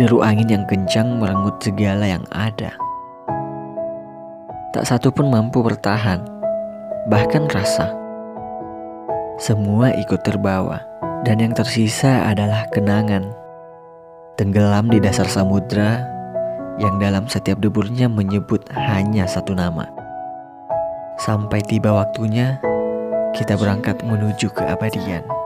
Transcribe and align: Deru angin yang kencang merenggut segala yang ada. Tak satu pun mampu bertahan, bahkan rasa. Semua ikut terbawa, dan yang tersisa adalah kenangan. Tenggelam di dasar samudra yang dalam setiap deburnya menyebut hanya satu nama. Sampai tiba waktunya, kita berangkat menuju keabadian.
Deru 0.00 0.24
angin 0.24 0.48
yang 0.48 0.64
kencang 0.64 1.20
merenggut 1.20 1.60
segala 1.60 2.08
yang 2.08 2.24
ada. 2.32 2.72
Tak 4.72 4.88
satu 4.88 5.12
pun 5.12 5.28
mampu 5.28 5.60
bertahan, 5.60 6.24
bahkan 7.12 7.44
rasa. 7.52 7.92
Semua 9.36 9.92
ikut 9.92 10.24
terbawa, 10.24 10.80
dan 11.28 11.44
yang 11.44 11.52
tersisa 11.52 12.24
adalah 12.32 12.64
kenangan. 12.72 13.28
Tenggelam 14.40 14.88
di 14.88 15.04
dasar 15.04 15.28
samudra 15.28 16.00
yang 16.80 16.96
dalam 16.96 17.28
setiap 17.28 17.60
deburnya 17.60 18.08
menyebut 18.08 18.72
hanya 18.72 19.28
satu 19.28 19.52
nama. 19.52 19.84
Sampai 21.20 21.60
tiba 21.60 21.92
waktunya, 21.92 22.56
kita 23.36 23.52
berangkat 23.60 24.00
menuju 24.00 24.48
keabadian. 24.56 25.39